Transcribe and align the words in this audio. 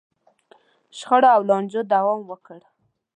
شخړو 0.97 1.29
او 1.35 1.41
لانجو 1.49 1.81
دوام 1.91 2.19
وکړ. 2.25 2.59